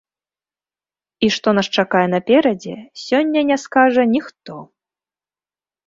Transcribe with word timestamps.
І 1.27 1.29
што 1.35 1.47
нас 1.59 1.67
чакае 1.77 2.03
наперадзе, 2.15 2.75
сёння 3.05 3.47
не 3.53 3.57
скажа 3.69 4.03
ніхто. 4.19 4.55